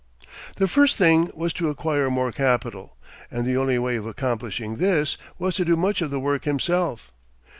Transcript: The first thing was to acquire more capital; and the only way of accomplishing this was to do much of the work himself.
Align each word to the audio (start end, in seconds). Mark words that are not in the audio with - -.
The 0.55 0.67
first 0.67 0.95
thing 0.95 1.29
was 1.35 1.53
to 1.53 1.69
acquire 1.69 2.09
more 2.09 2.31
capital; 2.31 2.97
and 3.29 3.45
the 3.45 3.55
only 3.55 3.77
way 3.77 3.97
of 3.97 4.07
accomplishing 4.07 4.77
this 4.77 5.15
was 5.37 5.53
to 5.57 5.65
do 5.65 5.75
much 5.77 6.01
of 6.01 6.09
the 6.09 6.19
work 6.19 6.45
himself. 6.45 7.11